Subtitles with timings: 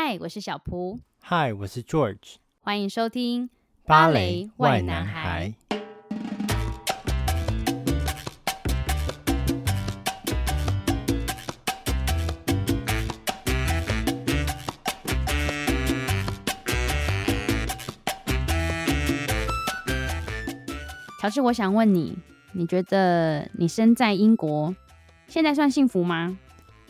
[0.00, 1.00] 嗨，我是小蒲。
[1.20, 2.36] 嗨，我是 George。
[2.60, 3.50] 欢迎收听
[3.84, 5.52] 芭蕾 why 男孩。
[21.20, 22.16] 乔治，我想问你，
[22.52, 24.72] 你觉得你身在英国，
[25.26, 26.38] 现在算幸福吗？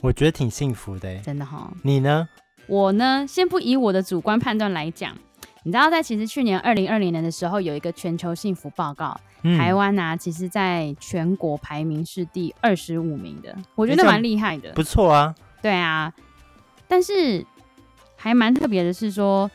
[0.02, 1.72] 我觉得挺幸福的，真的哈、哦。
[1.82, 2.28] 你呢？
[2.68, 5.16] 我呢，先不以我的主观判断来讲，
[5.64, 15.34] 你知道，在其实去年二零二零年的时候，有一个全球幸福报告，嗯、台湾啊，其实在全国排名是第二十五名的，我觉得蛮厉害的，不错啊。
[15.60, 16.12] 对啊，
[16.86, 17.44] 但是
[18.16, 19.50] 还蛮特别的是说。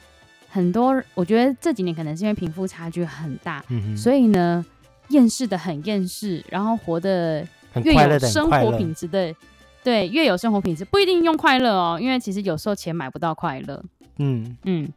[0.49, 4.63] 很多，我觉得这几年可能是因为贫富差距很大，嗯、所以呢，
[5.07, 7.39] 厌世的很厌世，然后活得
[7.83, 9.33] 越有生活品质的，
[9.83, 13.83] 对，越有生活品质不一定用快乐哦，因为其实有时候钱买不到快乐。
[14.17, 14.91] 嗯嗯。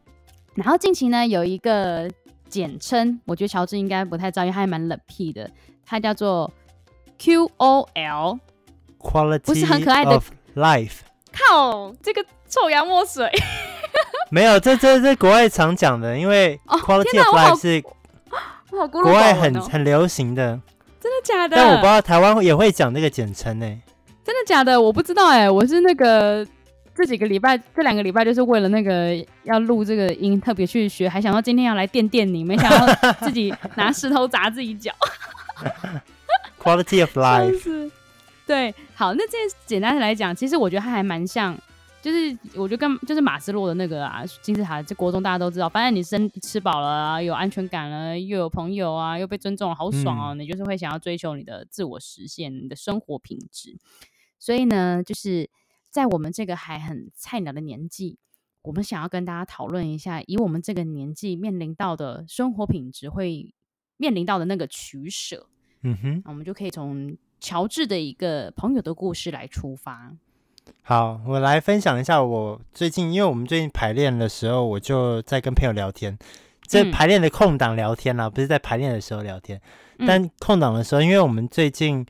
[0.55, 2.09] 然后近期呢，有一个
[2.49, 5.49] 简称，我觉得乔治应该不太知道，因为它还蛮冷僻的，
[5.85, 6.49] 它叫做
[7.19, 10.21] QOL，Quality，不是很可爱的
[10.55, 10.99] life。
[11.31, 13.29] 靠，这个臭洋墨水。
[14.31, 17.83] 没有，这这这国外常讲的，因为 quality of life 是
[18.89, 20.59] 国外很很流行的，
[20.99, 21.55] 真的假的？
[21.55, 23.81] 但我不知道台湾也会讲那个简称呢。
[24.27, 24.79] 真的假的？
[24.79, 26.45] 我不知道哎，我是那个
[26.93, 34.91] 这几个礼拜这两个礼拜就是为了那个要录这个音特别去学，还想到今天要来垫垫你，没想到自己拿石头砸自己脚。
[36.61, 37.89] quality of life，
[38.45, 41.57] 对，好，那这简单的来讲，其实我觉得它还蛮像。
[41.99, 45.67] 就是我觉得跟就是马斯洛的那个啊，金字塔，这国中大家都知道。
[45.67, 50.35] 反正你生吃饱了啊，有安全感了，又有朋友啊，又被尊重了，好爽哦！
[50.35, 53.75] 嗯、你就是会想要追求你的自我实现，你的生活品质。
[54.39, 55.49] 所以呢，就是
[55.89, 58.17] 在我们这个还很菜鸟的年纪，
[58.61, 63.53] 我们想要跟大家讨论一下，以我们这个年纪面临到的生活品质会
[63.97, 65.47] 面临到的那个取舍。
[65.81, 70.11] 嗯哼，那我们就可以从乔治的一个朋友的故事来出发。
[70.83, 76.17] 好，我来分享一下我最近，因为我们最近排练的时候，我就在跟朋友聊天。
[76.65, 79.61] 在排练的空档聊天啦、啊，嗯、不是在排练的时候聊天。
[80.05, 82.05] 但空档的时候，因为我们最近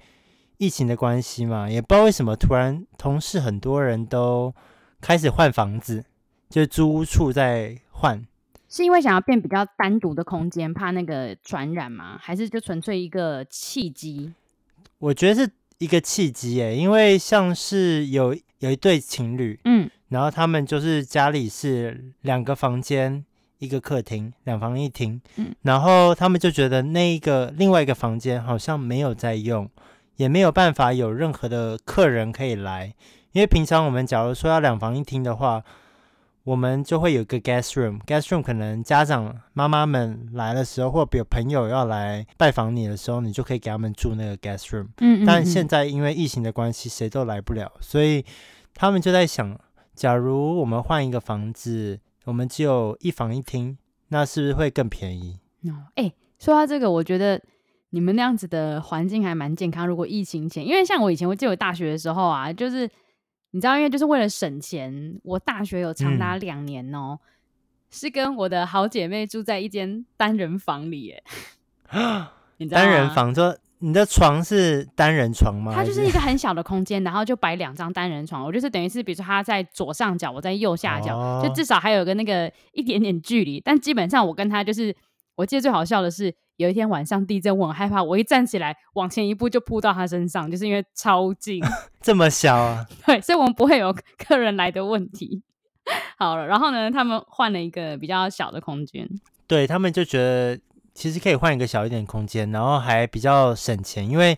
[0.58, 4.54] 疫情的关系嘛，也不知道为什么突然同事很多人都
[5.00, 6.06] 开始换房子，
[6.50, 8.26] 就是租屋处在换。
[8.70, 12.18] 是因为想要变比较单独的空间，怕那个传染吗？
[12.22, 14.34] 还是就纯粹一个契机？
[15.00, 15.52] 我觉得是。
[15.80, 23.24] 一个契机耶，因为像是有有一对情侣，嗯，然后他们就是家里是两个房间，
[23.60, 29.70] 一个客厅，两房一厅，嗯，然后他们就觉得那一个另外一个房间好像没有在用，
[30.18, 32.94] 也没有办法有任何的客人可以来，
[33.32, 35.64] 因为平常我们假如说要两房一厅的话。
[36.48, 44.86] 我们就会有个 guest room，guest room 可能家长妈妈们来的时候，或者有朋友要来拜访你的时候，你就可以给他们住那个 guest room。
[45.00, 45.26] 嗯，嗯，嗯。
[45.26, 48.24] 但现在因为疫情的关系，谁都来不了，所以
[48.74, 49.60] 他们就在想，
[49.94, 53.78] 假如我们换一个房子，我们只有一房一厅，
[54.08, 55.42] 那是不是会更便宜？
[55.64, 57.42] 哦，哎，说到这个，我觉得
[57.90, 59.88] 你们那样子的环境还蛮健康。
[59.88, 62.90] 如果疫情前，因为像我以前，我记得我大学的时候啊，就是。
[63.52, 67.28] 你知道，因为就是为了省钱，我大学有长达两年哦、喔，嗯、
[67.90, 71.24] 是跟我的好姐妹住在一间单人房里耶。
[72.58, 72.82] 你知道？
[72.82, 75.72] 单人房，就你的床是单人床吗？
[75.74, 78.44] 它就是一个很小的空间，然后就摆两张单人床。
[78.44, 83.62] 我就是等于是，比如说他在左上角，我在右下角，哦、就至少还有个那个一点点距离。
[83.62, 84.94] 但基本上我跟他就是，
[85.36, 86.36] 我记得最好笑的是。
[86.58, 91.64] 有一天晚上地震，我很害怕，我一站起来往前一步就扑到他身上，就是因为超近，
[92.02, 92.86] 这么小啊？
[93.06, 95.42] 对，所以我们不会有客人来的问题。
[96.18, 99.08] 好了，然后呢，他们换了一个比较小的空间，
[99.48, 100.60] 对，他们就觉得
[100.94, 104.38] 其实可以换一个小一点的空间，然后还比较省钱，因为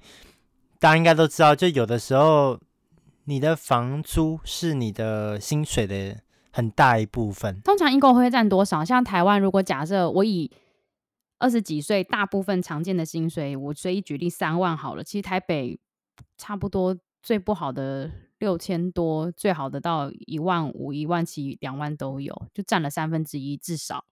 [0.77, 2.59] 大家应该都知道，就有的时候
[3.23, 6.17] 你的房租是你的薪水的
[6.51, 7.59] 很大一部分。
[7.63, 8.83] 通常一共会占多少？
[8.85, 10.51] 像台湾，如果假设我以
[11.39, 15.03] 二十几岁，大部分常见的薪水，我随意举例三万好了。
[15.03, 15.79] 其实台北
[16.37, 24.03] 差不多最不好的六千多，最好的到一万五、一万七、两万都有，就占了三分之一至少。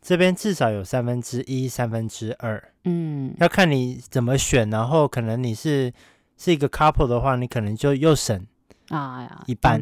[0.00, 4.68] 这边至少有三分之一、三分之二，嗯，要看你怎么选。
[4.68, 5.92] 然后可能你是
[6.36, 8.44] 是一个 couple 的话，你可能就又省
[8.88, 9.80] 啊呀一半。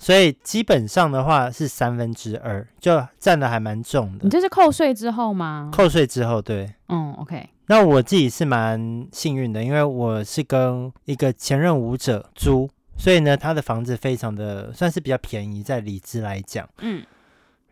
[0.00, 4.24] 所以基本上的话是三分之二，就占的还蛮重的。
[4.24, 5.68] 你这是扣税之后吗？
[5.70, 6.72] 扣税之后，对。
[6.88, 7.50] 嗯，OK。
[7.66, 17.04] 那我自己是蛮幸运的，因为我是跟一个前任舞者租，所以呢，他的房子非常的算是比较便宜，在里兹来讲，嗯，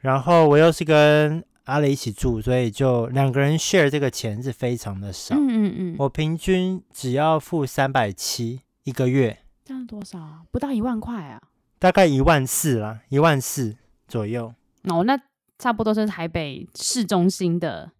[0.00, 10.42] 然后我又是跟阿雷一起住，所以就两个人 share 这个钱是非常的少，嗯嗯嗯，我平均只要付三百七一个月，这样多少啊？
[10.52, 11.40] 不到一万块啊？
[11.78, 13.76] 大概一万四啦，一万四
[14.06, 14.52] 左右。
[14.84, 15.18] 哦，那
[15.58, 17.90] 差不多是台北市中心的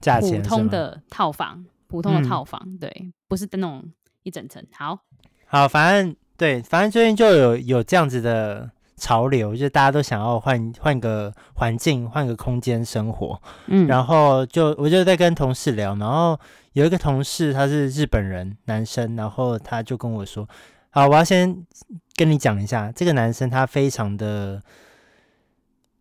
[0.00, 3.84] 价钱，普通的套房，普通的套房，嗯、对，不是那种
[4.22, 4.64] 一整层。
[4.72, 4.98] 好，
[5.46, 8.70] 好，反正对，反正最近就有有这样子的。
[9.00, 13.40] 潮流就是大家都想要换换个环境，换个空间生活。
[13.68, 16.36] 嗯，然后就我就在跟同事聊，然后
[16.72, 20.48] 有一个同事他是日本人，男生，然后他就跟我说
[20.90, 21.64] ：“好，我要先
[22.18, 24.62] 跟你讲一下，这个男生他非常的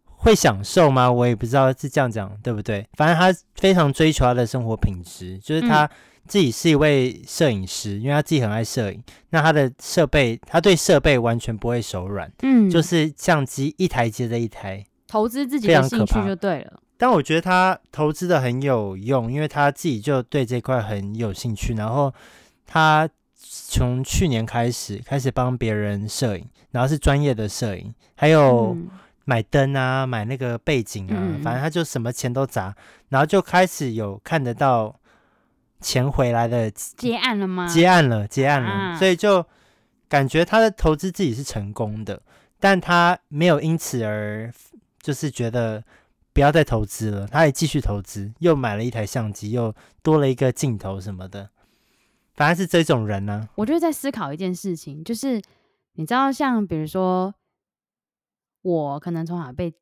[0.06, 1.10] 会享受吗？
[1.10, 5.86] 我也不知道是这样讲对不对，反正他非常追求他的生活品质，就是他。
[5.86, 5.90] 嗯”
[6.28, 9.02] 自己是一位摄影师，因为他自己很爱摄影。
[9.30, 16.82] 那他的设备，他对设备完全不会手软，嗯，就是相机一台接着一台，投资自己的兴趣就对了。
[16.98, 21.76] 但我觉得他投资的很有用，因为他自己就对这块很有兴趣。
[21.76, 22.14] 然后
[22.66, 28.76] 他从去年开始开始帮别人摄影，然后是专业的摄影，还有
[29.26, 32.76] 买灯啊，买那个背景啊，嗯，反正他就什么钱都砸，
[33.10, 34.96] 然后就开始有看得到。
[35.80, 37.68] 钱回来的结案了吗？
[37.68, 39.46] 结案了，结案了，啊、所以就
[40.10, 42.20] 感觉他的投资自己是成功的，
[42.60, 44.52] 但他没有因此而
[45.00, 45.84] 就是觉得
[46.34, 51.48] 不要再投资了，他也继续投资，又买了一台相机，又多了一个镜头什么的，
[52.38, 53.50] 反而是这种人呢、啊。
[53.56, 55.42] 我就在思考一件事情，就是
[55.94, 57.36] 你知道，像比如说
[58.62, 59.74] 我可能从小被，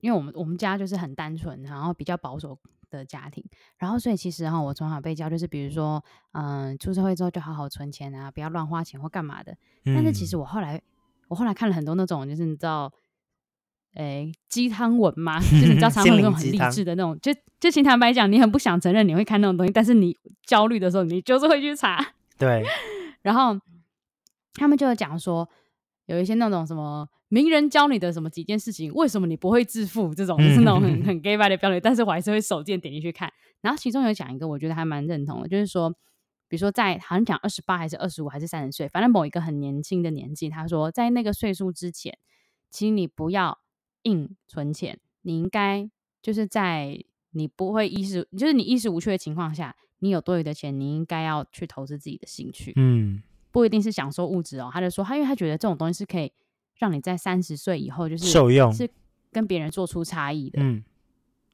[0.00, 2.58] 因为我们我们家就是很单纯，然后比较保守。
[2.90, 3.44] 的家庭，
[3.76, 6.02] 然后所以其实哈，我从小被教就是，比如说，
[6.32, 9.52] 嗯、呃，出社会之后就好好存钱啊，不要乱花钱或干嘛的。
[9.84, 10.80] 嗯、但是其实我后来，
[11.28, 12.90] 我后来看了很多那种，就是你知道，
[13.98, 20.16] 诶，鸡汤文嘛， 就是你知道，常常有那种很励志的那种，就就请坦白讲，你很不想承认你会看那种东西，但是你
[20.46, 22.14] 焦虑的时候，你就是会去查。
[22.38, 22.64] 对，
[23.22, 23.58] 然后
[24.54, 25.48] 他们就有讲说，
[26.06, 27.08] 有一些那种什么。
[27.30, 28.90] 名人教你的什么几件事情？
[28.94, 30.14] 为什么你不会致富？
[30.14, 33.30] 这种就是那种很很 gay 白的标题，但是我还是会手贱点进去看。
[33.60, 35.90] 然后其中有讲一个，我觉得还蛮认同的，就是说，
[36.48, 42.16] 比如说在好像讲二十八还是二十五还是三十岁，反正某一个很年轻的年纪，他说在那个岁数之前，
[42.70, 43.58] 请你不要
[44.02, 45.88] 硬存钱，你应该
[46.22, 52.72] 就是在你不会意识，就是你意识无缺的情况下，你有多余的钱，你应该要去投资自己的兴趣。
[52.76, 54.70] 嗯，不一定是享受物质哦。
[54.72, 56.32] 他就说他因为他觉得这种东西是可以。
[56.80, 58.88] 让你在三十岁以后就是受用，是
[59.32, 60.62] 跟别人做出差异的。
[60.62, 60.80] 嗯，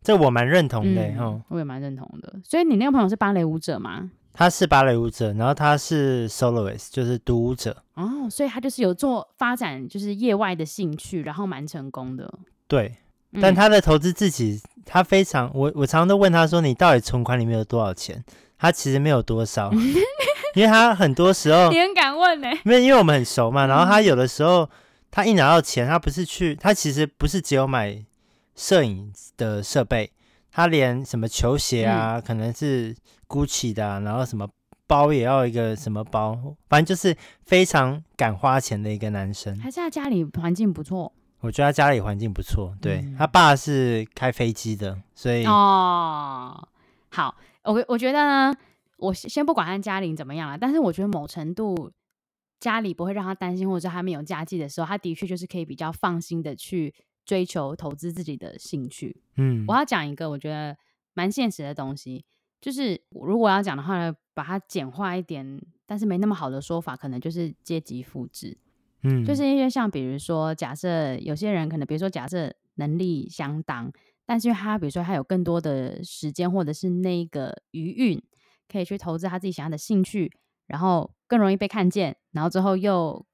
[0.02, 2.38] 这我蛮认同的，嗯哦、我也蛮认同的。
[2.44, 4.10] 所以你那个朋友是芭蕾舞者吗？
[4.34, 7.74] 他是芭蕾舞者，然后他是 soloist，就是独舞者。
[7.94, 12.30] 哦，所以他就是有做发展，就是业外的兴趣，然后蛮成功的。
[12.68, 12.96] 对，
[13.40, 18.22] 但他的投资自己，他非常，我我常常都问他说：“你到底存款里面有多少钱？”
[18.58, 19.72] 他其实没有多少，
[20.54, 23.66] 因为他很多时候你很敢问呢、欸，没有，因为我们很熟嘛。
[23.66, 24.68] 然后他有的时候。
[25.16, 28.04] 他一拿到钱，他不是去，他其实不是只有买
[28.56, 30.10] 摄影的设备，
[30.50, 32.92] 他连什么球鞋啊，嗯、可能是
[33.28, 34.48] Gucci 的、啊，然后什么
[34.86, 39.58] 包也要一个什么包，反正就是非常敢花钱的一个男生。
[39.58, 41.12] 还是他家里环境不错？
[41.40, 46.68] 我觉得他家里环境不错，对、嗯、他爸是开飞机的，所以哦，
[47.10, 47.34] 好，
[47.64, 48.54] 我我觉得呢，
[48.98, 51.92] 我先不管他家里怎么样了，但是我觉得某程度。
[52.60, 56.94] 家里不会让他担心，或者是他没有家计的时候，他的确就是可以比较放心的去
[57.26, 59.14] 追求投资自己的兴趣。
[59.36, 60.74] 嗯，我要讲一个我觉得
[61.12, 62.24] 蛮现实的东西，
[62.64, 68.56] 就是如果要讲的话呢，把它简化一点，但是没那么好的说法，可能就是阶级复制。
[69.02, 73.92] 嗯，就是因为像比如说，假设有些人可能，比如说假设能力相当，
[74.24, 78.22] 但是他比如说他有更多的时间，或者是那个余韵，
[78.66, 80.32] 可以去投资他自己想要的兴趣。
[80.66, 83.26] 然后更容易被看见，然后之后又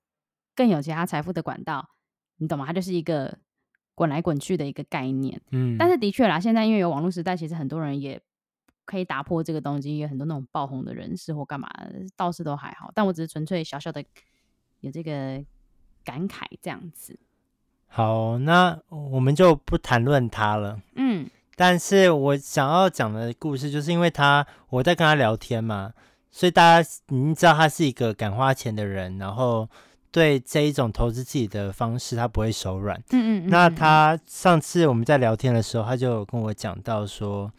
[0.57, 1.91] 更有其他财富的管道，
[2.39, 2.67] 你懂吗？
[2.67, 3.39] 它就是一个
[3.95, 5.41] 滚来滚去的一个概念。
[5.53, 8.21] 嗯，但是的确啦，现在因为有网络时代，其实很多人也
[8.91, 11.71] 可以打破这个东西，有很多那种爆红的人士或干嘛，
[12.17, 12.91] 倒是都还好。
[12.93, 14.05] 但我只是纯粹小小的
[14.81, 15.41] 有这个
[16.05, 17.17] 感慨这样子。
[17.87, 20.81] 好，那我们就不谈论他了。
[20.97, 25.93] 嗯，但是我想要讲的故事，就是因为他我在跟他聊天嘛。
[26.33, 29.69] 所以大家已经知道他是一个敢花钱的人，然后
[30.13, 32.97] 对这一种投资自己的方式，他不会手软。
[33.11, 33.51] 嗯，嗯嗯。
[33.51, 37.53] 那他上次我们在聊天的时候，他就跟我讲到说，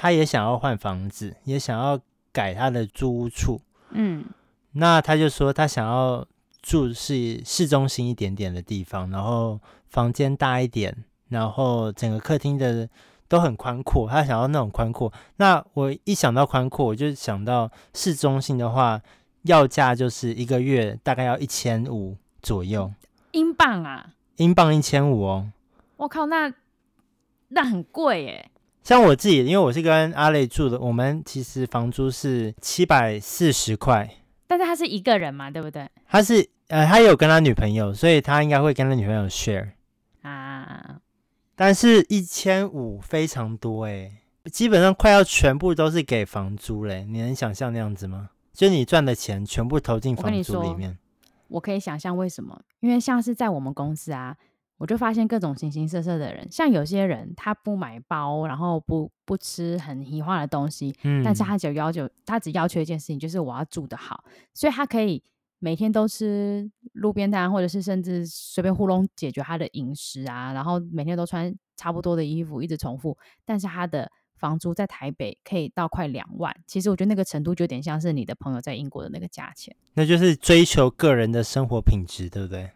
[0.00, 1.98] 他也想要换房子，也想要
[2.32, 3.60] 改他的租屋处。
[3.90, 4.24] 嗯。
[4.72, 6.24] 那他就说他想要
[6.62, 12.88] 住是市中心一点点的地方，然后房间大一点，然后整个客厅的
[13.26, 14.08] 都很宽阔。
[14.08, 19.00] 他想要那种宽阔，那我一想到宽阔，我就想到市中心的话，
[19.42, 22.92] 要价就是一个月大概要一千五左右。
[23.32, 24.10] 英镑啊？
[24.36, 25.50] 英镑一千五哦。
[25.96, 26.52] 我靠，那
[27.48, 28.50] 那很贵耶。
[28.88, 34.08] 像我自己，因为我是跟阿雷住的，我们其实房租是七百四十块。
[34.46, 35.86] 但是他是一个人嘛，对不对？
[36.08, 39.72] 他是呃，他有跟他女朋友，所以他应该会跟他女朋友 share
[40.22, 41.02] 啊。
[41.54, 44.10] 但是一千五非常多诶，
[44.50, 47.04] 基本上快要全部都是给房租嘞。
[47.06, 48.30] 你能想象那样子吗？
[48.54, 50.96] 就你赚的钱全部投进房租里面。
[51.48, 52.58] 我可以想象为什么？
[52.80, 54.34] 因为像是在我们公司啊。
[54.78, 64.22] 我就发现各种形形色色的人，像有些人他不买包，然后不不吃很奇化的东西，嗯，但是他只要求他只要求一件事情，就是我要住得好，
[64.54, 65.20] 所以他可以
[65.58, 82.70] 每天都吃路边摊，或者是甚至随便糊弄解决他的饮食啊，然后每天都穿差不多的衣服，一直重复，但是他的房租在台北可以到快两万，其实我觉得那个程度就有点像是你的朋友在英国的那个价钱，那就是追求个人的生活品质，对不对？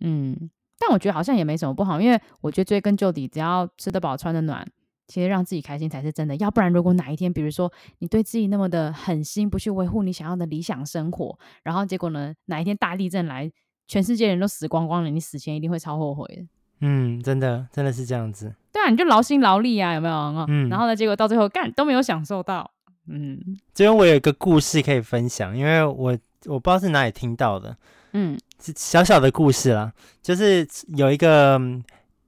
[0.00, 0.50] 嗯。
[0.78, 4.66] 但我觉得好像也没什么不好，因为我觉得追根究底，只要吃得饱、穿得暖，
[5.06, 6.36] 其实让自己开心才是真的。
[6.36, 13.50] 要不然，如果哪一天，比如说你对自己那么的狠心，不去维护你想要的理想生活，然后结果呢，哪一天大地震来，
[13.88, 16.42] 全世界人都死光光了，你死前一定会超后悔的。
[16.80, 18.54] 嗯，真的，真的是这样子。
[18.70, 20.14] 对啊，你就劳心劳力啊，有没有？
[20.48, 20.68] 嗯。
[20.68, 22.70] 然后呢，结果到最后干都没有享受到。
[23.08, 23.40] 嗯。
[23.72, 27.74] 这边我有一个故事可以分享，因为我我不知道是哪里听到的。
[28.16, 28.38] 嗯。
[28.74, 29.92] 小小的故事啦，
[30.22, 31.60] 就是有一个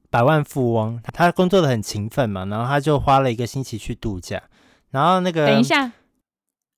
[0.08, 4.40] 百万富翁，他工作的很勤奋嘛，然后他就花了一个星期去度假，
[4.90, 5.90] 然后那个等一下，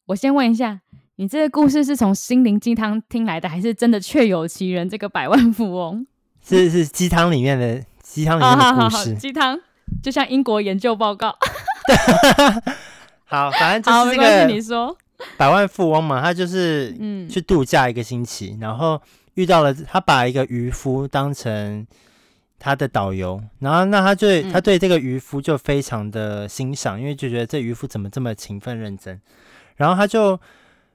[0.07, 0.81] 我先问一下，
[1.17, 4.89] 你这个故事是从心灵鸡汤听来的，还是真的确有其人？
[4.89, 6.07] 这个百万富翁
[6.43, 9.59] 是是鸡汤里面的鸡汤里面的故事，鸡汤
[10.03, 11.37] 就像英国研究报告。
[13.27, 14.97] 好，反正就是这个你说
[15.37, 19.01] 百万富翁嘛，他就是嗯去度假一个星期，然后。
[19.35, 21.87] 遇到了他，把一个渔夫当成
[22.59, 29.19] 他的导游，然后那他对、嗯、他对这个渔夫就非常的欣赏，因为就觉得这渔夫怎么这么勤奋认真，
[29.77, 30.39] 然后他就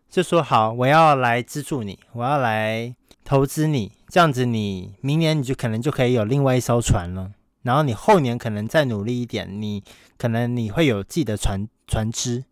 [0.09, 7.31] 就说好，我要来资助你，我要来投资你，这样子你明年你就可能就可以有另外一艘船了，
[7.63, 9.81] 然后你后年可能再努力一点，你
[10.17, 12.43] 可能你会有自己的船船只，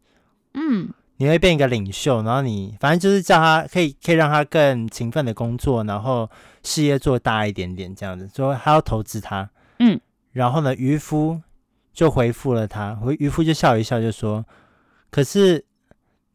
[0.54, 0.90] 嗯。
[1.24, 6.30] 你会变一个领袖，然后你反正就是叫他可以可以让他更勤奋的工作，然后
[6.64, 9.50] 事业做大一点点这样子，说他要投资他，
[9.80, 9.98] 嗯，
[10.34, 11.40] 然后呢，渔夫
[11.94, 14.46] 就回复了他，回渔夫就笑一笑就说
[15.10, 15.64] ：“可是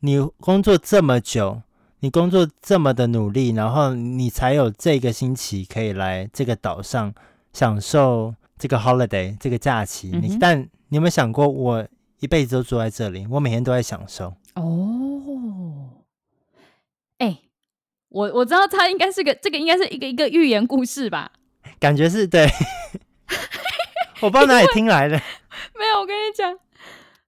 [0.01, 1.61] 你工作这么久，
[2.01, 7.13] 你工作这么的努力，然后你才有这个星期可以来这个岛上
[7.53, 11.87] 享受这个 holiday 这个假期，嗯、你但你有没有想过，我
[12.21, 16.03] 一辈子都住在这里，我每天都在享受。”哦，
[17.19, 17.39] 哎、欸，
[18.09, 21.31] 我我知道他应该是个这个应该是一个一个寓言故事吧？
[21.79, 22.49] 感觉是对，
[24.21, 25.17] 我不知道哪里听来的。
[25.79, 26.53] 没有，我跟你讲，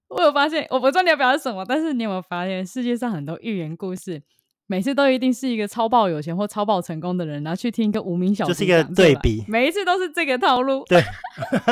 [0.09, 4.21] 我有发现，我不知道你要表达什么，但是你有没有发现，世界上很多寓言故事，
[4.67, 11.01] 每次都一定是一个超爆有钱或超爆成功的人，然后去听一个无名小，就是一个对比，每一次都是这个套路，对，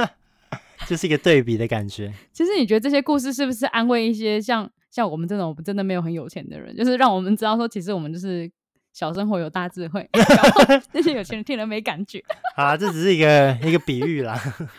[0.87, 2.13] 就是一个对比的感觉。
[2.31, 4.71] 其实你觉得这些故事是不是安慰一些像？
[4.99, 8.51] 像我们这种真的没有很有钱的人，就是让我们知道说，其实我们就是
[8.91, 12.21] 小生活有大智慧，然后 那些有钱人听了没感觉。
[12.57, 14.37] 好啊，这只是一个一个比喻啦。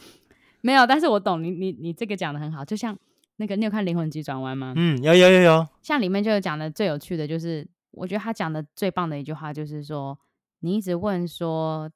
[0.61, 2.63] 没有，但是我懂你，你你这个讲的很好。
[2.63, 2.95] 就像
[3.37, 4.75] 那个，你有看《灵魂急转弯》吗？
[4.77, 5.67] 嗯，有有有有。
[5.81, 10.19] 像里面就有讲的最有趣的就是，我觉得他讲的最棒的一句话就是说，
[10.61, 11.91] 你一直问说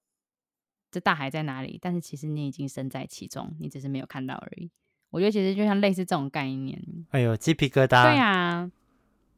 [0.91, 4.71] 这大海在哪里，但是其实你已经身在其中，你只是没有看到而已。
[5.15, 6.77] 我觉得其实就像类似这种概念。
[7.11, 8.03] 哎呦，鸡皮疙瘩。
[8.03, 8.69] 对啊，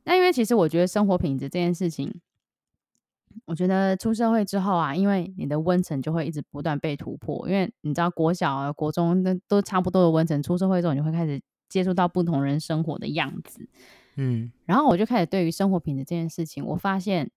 [0.04, 2.10] 那因为其实我觉得生活品质这件事情，
[3.44, 7.46] 我觉得出社会之后啊，因为你的温层就会一直不断被突破。
[7.46, 13.68] 因为你知道国小啊、国中那都差不多的温层，出社会之后你会开始接触到不同人生活的样子。
[14.14, 17.30] 嗯，然后我就开始对于生活品质这件事情，我发现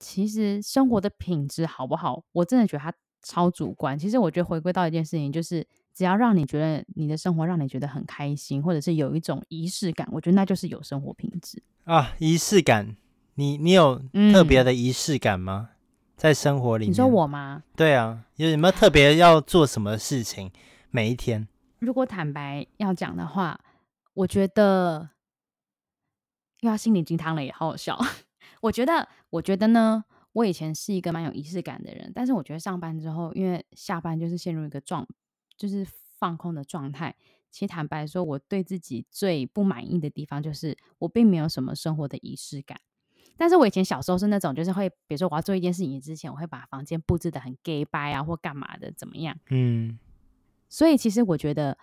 [0.00, 2.92] 其实生活的品质好不好，我真的觉得它
[3.22, 3.96] 超主观。
[3.96, 5.64] 其实我觉得回归到一件事情就是。
[5.98, 12.14] 只要让你觉得你的生活让你觉得很开心，或者是有一种仪式感，我觉得那就是有生活品质啊。
[12.20, 12.96] 仪式感，
[13.34, 14.00] 你你有
[14.32, 15.70] 特别的仪式感吗？
[15.72, 15.76] 嗯、
[16.16, 16.92] 在生活里面？
[16.92, 17.64] 你说我吗？
[17.74, 20.52] 对啊，有什么特别要做什么事情？
[20.92, 21.48] 每一天？
[21.80, 23.58] 如果坦白要讲的话，
[24.14, 25.10] 我觉得
[26.60, 27.98] 又要心灵鸡汤了，也好好笑。
[28.62, 35.04] 我觉得，我觉得呢，我以前是一个蛮有仪式感的人，但是我觉得上班之后，因为下班就是陷入一个状，
[35.58, 35.86] 就是
[36.18, 37.14] 放空的状态。
[37.50, 42.80] 其实坦白说，我对自己最不满意的地方就是我并没有什么生活的仪式感。
[43.36, 49.36] 但是我以前小时候是那种，就是会，比如说我要做一件事情之前，我会把房间布置的很 gay 掰啊，或干嘛的，怎么样？
[49.50, 49.98] 嗯。
[50.68, 51.78] 所以其实我觉得，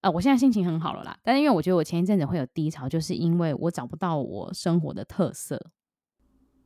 [0.00, 1.16] 呃，我现在心情很好了啦。
[1.22, 5.70] 但是因为我觉得我前一阵子会有低潮，就是因为我找不到我生活的特色。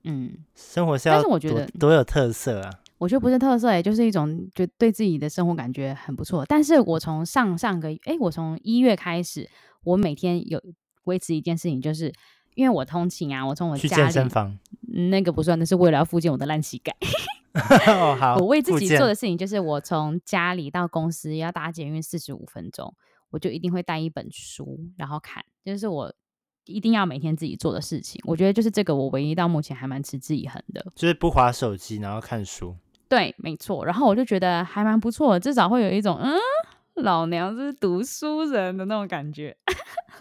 [0.05, 2.81] 嗯，生活是要，但是我觉得多有特色啊。
[2.99, 6.45] 我觉得不是特色，欸，也就是一种就对自己的生活感觉很不错。
[6.47, 9.49] 但是我从上上个，哎，我从一月开始，
[9.85, 10.63] 我每天有
[11.05, 12.13] 维持一件事情，就是
[12.55, 14.59] 因为我通勤啊，我从我去健身房，
[15.11, 16.97] 那个不算，那是为了要复健我的烂膝盖。
[17.89, 22.95] 哦，好，我为自己做的事情就是，我从家里到公司要搭捷运四十五分钟，
[23.31, 26.15] 我就一定会带一本书，然后看，就是我。
[26.69, 32.75] 一定要每天自己做的事情，我觉得就是这个，我唯一到目前还蛮持之以恒的，就是不划手机，然后看书。
[33.09, 33.85] 对，没错。
[33.85, 36.37] 然后我就觉得还蛮不错的，至少会有一种嗯，
[36.95, 39.57] 老娘是读书人的那种感觉。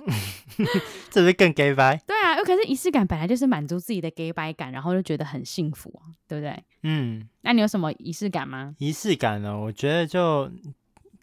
[1.09, 1.97] 这是更 gay 白？
[2.05, 6.63] 对啊，可是仪式感本来就是满足自己的 gay 白感，然后就觉得很幸福啊，对不对？
[6.83, 7.27] 嗯。
[7.41, 8.75] 那你有什么仪式感吗？
[8.77, 9.57] 仪式感呢？
[9.57, 10.49] 我觉得就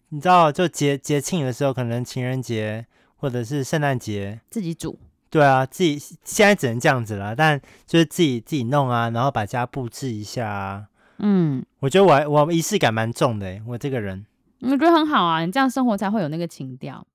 [0.09, 4.99] 你知道，就节节庆的时候，可能情人节或者是圣诞节，自己煮。
[5.29, 10.87] 对啊，自己现在只能这样子了，但就是自己自己弄啊，然后把家布置一下啊。
[11.19, 14.25] 嗯，我觉得我我仪式感蛮重的，我这个人，
[14.61, 17.05] 我觉得很好啊，你这样生活才会有那个情调。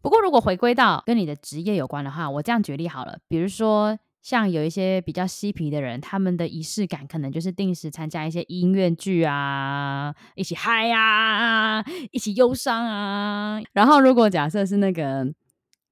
[0.00, 13.60] 不过如果回归到跟你的职业有关的话，我这样举例好了，比如说像有一些比较嬉皮的人，他们的仪式感可能就是定时参加一些音乐剧啊，一起嗨啊，一起忧伤啊。
[13.72, 15.32] 然后如果假设是那个。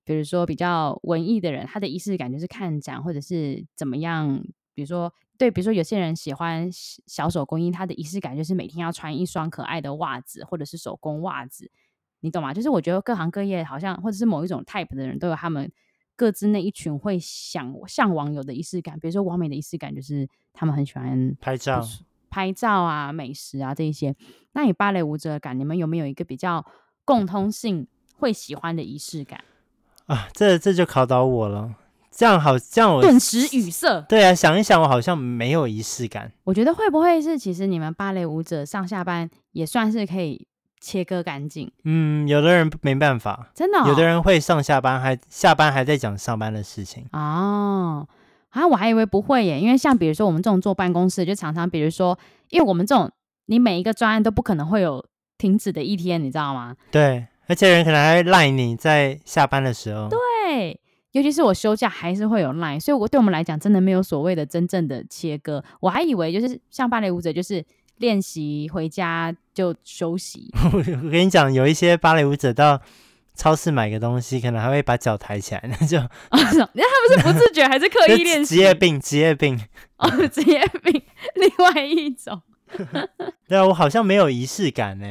[0.04, 4.42] 比如说比较文艺的人，他的仪式感就是看展或者是怎么样。
[4.74, 11.70] 比如说，对，比如说有些人喜欢小手工艺，他的仪式感就是每天要穿一双可爱的袜子或者是手工袜子，
[12.20, 12.54] 你懂吗？
[12.54, 15.70] 就是我觉得各行各业好像或者是某一种 type 的人都有他们
[16.16, 18.98] 各自那一群会想向往有的仪式感。
[18.98, 21.82] 比如说完美的仪式感就是他们很喜欢拍照、
[22.30, 24.14] 拍照啊、美食啊这一些。
[24.52, 26.64] 那你芭蕾舞者感，你们有没有一个比较
[27.04, 29.44] 共通性会喜欢的仪式感？
[30.06, 31.74] 啊，这这就考倒我了。
[32.14, 34.00] 这样好，这样我顿时语塞。
[34.02, 36.30] 对啊，想一想，我好像没有仪式感。
[36.44, 40.46] 我觉得会不会是，其实你们芭蕾舞者上下班也算是可以
[40.78, 41.72] 切割干净？
[41.84, 43.88] 嗯，有的人没办法，真的、哦。
[43.88, 47.06] 有的人会上下班还下班还在讲上班的事情。
[47.12, 48.06] 哦，
[48.50, 52.18] 啊，我还以为不会耶，因为像比如说我们这种坐办公室，就常常比如说，
[52.50, 53.10] 因为我们这种
[53.46, 55.04] 你每一个专案都不可能会有
[55.38, 56.76] 停止的一天，你知道吗？
[56.90, 57.26] 对。
[57.48, 60.80] 而且人可能还会赖你在下班的时候，对，
[61.12, 65.62] 尤其是我休假还是会有 line，，所以我对我们来讲真的没有所谓的真正的切割。
[65.80, 67.64] 我还以为就是像芭蕾舞者，就是
[67.98, 70.50] 练习回家就休息。
[70.72, 72.80] 我跟你讲，有一些芭蕾舞者到
[73.34, 75.98] 超市买个东西，可能还会把脚抬起来，那就
[76.30, 76.66] 那他们
[77.08, 78.56] 是不自觉还是刻意练习？
[78.56, 79.58] 职业病，职业病
[79.98, 81.02] 哦，职业病，
[81.36, 82.40] 另外一种。
[83.46, 85.06] 对啊，我好像没有仪式感呢，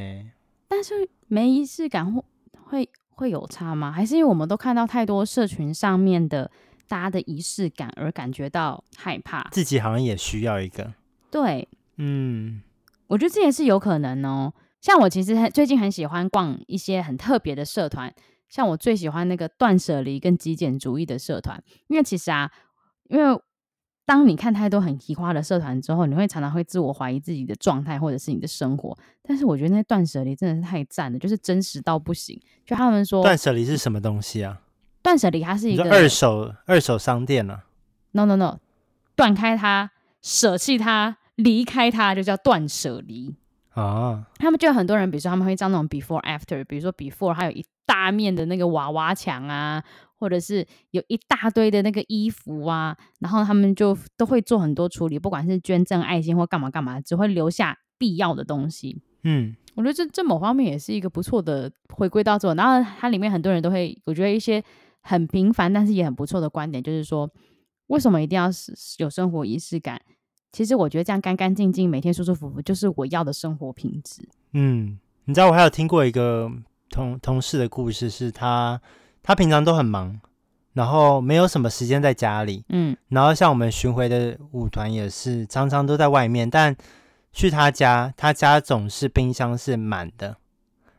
[0.67, 1.09] 但是。
[1.33, 2.21] 没仪式感会
[2.65, 2.89] 会
[3.21, 3.91] 会有差吗？
[3.91, 6.49] 还是因为我们都看到太多社群上面的
[6.87, 9.47] 大家的仪式感而感觉到害怕？
[9.51, 10.91] 自己好像也需要一个。
[11.29, 12.63] 对，嗯，
[13.05, 14.51] 我觉得这也是有可能哦。
[14.81, 18.11] 像我其实很最近很喜欢逛一些很特别的社团，
[18.49, 22.49] 像我最喜欢那个断舍离跟极简主义的社团，因为其实啊，
[23.07, 23.39] 因为。
[24.11, 28.97] 当你看太多很奇葩的社团之后，你会常常会自我怀疑自己的状态或者是你的生活。
[29.23, 32.37] 但是我觉得那断舍离真的是太赞了，就是真实到不行。
[32.65, 34.59] 就他们说，断舍离是什么东西啊？
[35.01, 37.63] 断舍离它是一个二手二手商店啊。
[38.11, 38.57] No No No，
[39.15, 43.37] 断开它，舍弃它，离开它，就叫断舍离
[43.69, 44.25] 啊。
[44.35, 49.81] 他们就有很多人，比如说他们会照那种 before after，比如说 before 还有一大面的那个娃娃墙啊。
[50.21, 59.01] 或者是有一大堆的那个衣服啊，然后他们就都会做很多处理，不管是捐赠、爱心或干嘛干嘛，只会留下必要的东西。
[59.23, 62.53] 嗯，我觉得这这某方面也是一个不错的回归到这。
[62.53, 64.63] 然后它里面很多人都会，我觉得一些
[65.01, 67.27] 很平凡但是也很不错的观点，就是说
[67.87, 69.99] 为什么一定要是有生活仪式感？
[70.51, 74.21] 其实我觉得这样干干净净，每天舒舒服服，就是我要的生活品质。
[74.53, 76.51] 嗯，你知道我还有听过一个
[76.91, 78.79] 同同事的故事，是他。
[79.23, 80.19] 他平常都很忙，
[80.73, 82.63] 然后没有什么时间在家里。
[82.69, 86.49] 嗯，然后像我们巡回的舞团也是，常常都在外面。
[86.49, 86.75] 但
[87.31, 90.37] 去他家，他家总是冰箱是满的，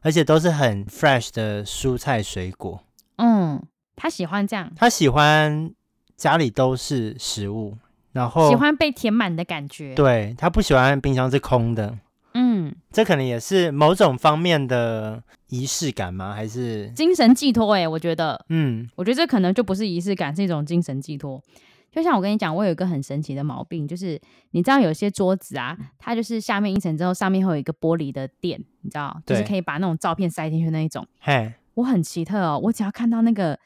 [0.01, 2.85] 而且都是很 fresh 的蔬菜水果。
[3.17, 3.63] 嗯，
[3.97, 4.73] 他喜欢这样。
[4.77, 5.73] 他喜欢
[6.17, 7.77] 家里都是食物，
[8.13, 9.95] 然后喜欢被填满的感觉。
[9.95, 11.99] 对，他不喜欢冰箱是空的。
[12.35, 16.35] 嗯，这可能也是某种方面的仪式感吗？
[16.35, 17.73] 还是精神寄托？
[17.75, 21.43] 哎，我觉得，嗯，我觉得这可能就不是仪式感，是一种精神寄托。
[21.91, 24.19] 就像我跟你讲，我有一个很神奇的毛病，就是
[24.53, 31.07] 你知道有些桌子啊，它就是下面一层之后，上面会有一个玻璃的垫，你知道，就是可以把那种照片塞进去那一种。
[31.21, 33.59] 嘿，我很奇特哦，我只要看到那个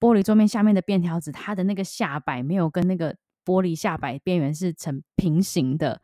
[0.00, 6.00] 玻璃桌面下面的便条纸，它的那个下摆没有跟那个玻璃下摆边缘是成平行的。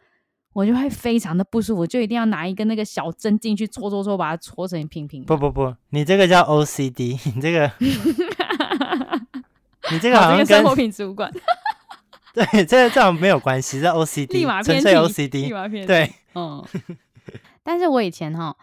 [0.54, 5.22] 我就会非常的不舒服，就一定要拿一个那个小针进去戳戳戳，把它戳成平平。
[5.24, 7.70] 不不不，你这个叫 OCD，你这个，
[9.90, 11.30] 你这个好像跟生活品质无关。
[12.32, 15.86] 对，这个这样没有关系，这 OCD，立马纯粹 OCD，立马偏。
[15.86, 16.64] 对，嗯。
[17.62, 18.56] 但是我以前哈，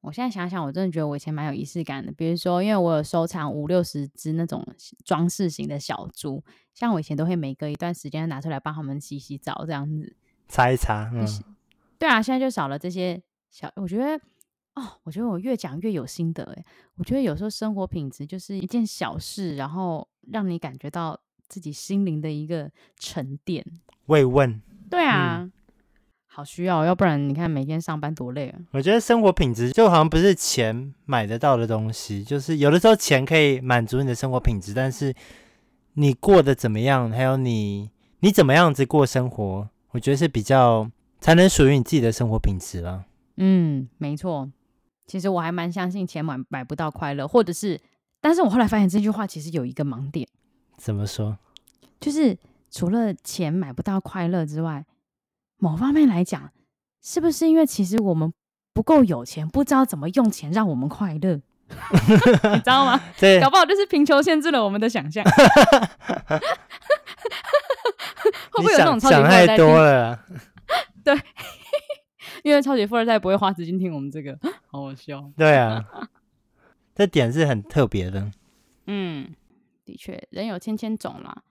[0.00, 2.10] 我现在想想，我真的觉得我以前蛮有仪式感的。
[2.10, 4.66] 比如说，因为我有收藏五六十只那种
[5.04, 6.42] 装饰型的小猪，
[6.74, 10.16] 像我以前都会每隔一段时间拿出来帮他们洗洗澡，这样子。
[10.50, 11.24] 擦一擦，嗯，
[11.96, 14.20] 对啊，现在就少了这些小，我觉得，
[14.74, 16.64] 哦，我觉得我越讲越有心得，哎，
[16.96, 23.64] 我觉得有时候生活品质就是一件小事，然后让你感觉到自己心灵的一个沉淀、
[24.06, 24.60] 慰问。
[24.90, 25.52] 对啊，嗯、
[26.26, 28.58] 好需要，要不然你看每天上班多累啊。
[28.72, 35.14] 我觉得生活品质就好像不是钱买得到的东西，就是有的时候钱可以满足你的生活品质，但是
[35.94, 39.68] 你过得怎么样，还有你你怎么样子过生活。
[39.92, 43.04] 我觉得是比较才能属于你自己的生活品质了。
[43.36, 44.50] 嗯，没错。
[45.06, 47.80] 其实我还蛮相信钱买买不到快乐，或者是，
[48.20, 50.28] 但是我后来发现这句话其实有一个盲点。
[50.76, 51.36] 怎么说？
[51.98, 52.38] 就是
[52.70, 54.86] 除了钱买不到快乐之外，
[55.58, 56.50] 某方面来讲，
[57.02, 58.32] 是不是因为其实我们
[58.72, 61.40] 不够有钱，不知道怎么用钱让我们快乐？
[62.52, 63.00] 你知道吗？
[63.18, 65.24] 对，搞不好就是贫穷限制了我们的想象。
[68.52, 69.46] 会不会有那种超级富二代？
[69.46, 70.24] 想太多了。
[71.04, 71.14] 对，
[72.44, 75.30] 因为超级富二代不会花时间听我们这个，好好笑。
[75.36, 75.84] 对啊，
[76.94, 78.30] 这点是很特别的。
[78.86, 79.34] 嗯，
[79.84, 81.42] 的确，人有千千种啦。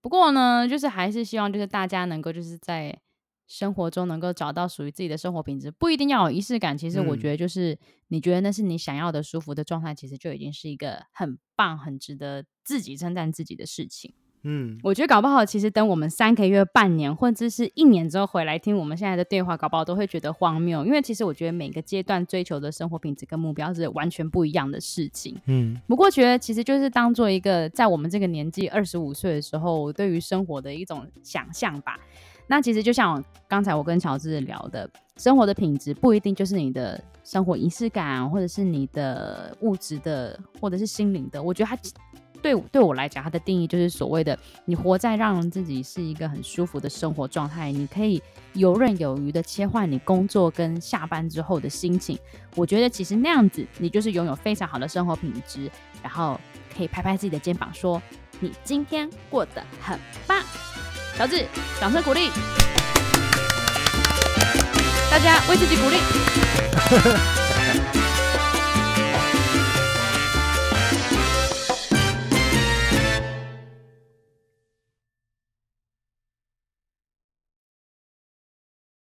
[0.00, 2.98] 不过呢，就是还是希望就是大家能够就是在
[3.46, 6.76] 生活中能够找到属于自己的生活品质，不一定要有仪式感。
[6.76, 14.14] 其实我觉得就是你觉得那是你想要的舒服的状态，其实就已经是一个很棒、很值得自己称赞自己的事情。
[14.44, 20.84] 嗯，我觉得搞不好，其实等我们三个月、半年，或者是一年之后回来听我们现在的对话，搞不好都会觉得荒谬。
[20.84, 25.40] 因为其实我觉得每个阶段追求的生活品质跟目标是完全不一样的事情。
[25.46, 31.96] 嗯，不过觉得其实就是当做一个在我们这个年纪二十五岁的时候，我对于生活的一种想象吧。
[32.48, 41.40] 那其实就像刚才我跟乔治聊的，生活的品质不一定就是你的生活仪式感，或者是你的物质的，或者是心灵的。
[41.40, 41.78] 我觉得它。
[42.42, 48.20] 对对我来讲，它的定义就是所谓的你活在让自己是一个很舒服的生活状态，你可以
[48.54, 52.18] 游刃有余的切换你工作跟下班之后的心情。
[52.56, 55.70] 我觉得其实那样子，你就是拥有非常好的生活品质，
[56.02, 56.38] 然后
[56.76, 58.02] 可以拍拍自己的肩膀说
[58.40, 60.42] ：“你今天过得很棒。”
[61.16, 61.46] 乔治，
[61.80, 62.30] 掌声鼓励，
[65.10, 65.96] 大家为自己鼓励。